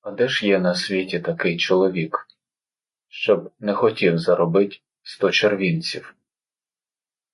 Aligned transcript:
А 0.00 0.10
де 0.10 0.28
ж 0.28 0.46
є 0.46 0.58
на 0.58 0.74
світі 0.74 1.20
такий 1.20 1.56
чоловік, 1.56 2.26
щоб 3.08 3.52
не 3.58 3.74
хотів 3.74 4.18
заробить 4.18 4.82
сто 5.02 5.30
червінців? 5.30 6.14